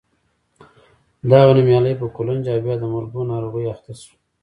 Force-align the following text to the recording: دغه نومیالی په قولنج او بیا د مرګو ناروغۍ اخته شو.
دغه 1.29 1.51
نومیالی 1.57 1.93
په 1.99 2.05
قولنج 2.15 2.43
او 2.53 2.59
بیا 2.65 2.75
د 2.79 2.83
مرګو 2.93 3.21
ناروغۍ 3.31 3.65
اخته 3.73 3.91
شو. 4.01 4.13